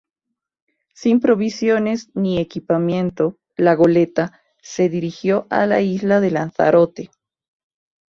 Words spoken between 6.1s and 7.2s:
de Lanzarote.